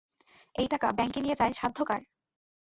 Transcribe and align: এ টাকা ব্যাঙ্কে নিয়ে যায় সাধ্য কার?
এ 0.55 0.63
টাকা 0.67 0.87
ব্যাঙ্কে 0.91 1.19
নিয়ে 1.21 1.39
যায় 1.39 1.53
সাধ্য 1.53 1.77
কার? 1.85 2.01